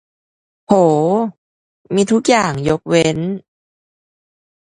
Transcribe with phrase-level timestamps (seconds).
[0.67, 0.73] โห
[1.93, 3.17] มีทุกอย่างยกเว้น